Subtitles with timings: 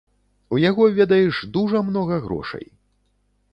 [0.55, 2.67] У яго, ведаеш, дужа многа грошай.